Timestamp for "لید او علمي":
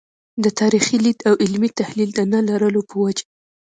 1.05-1.69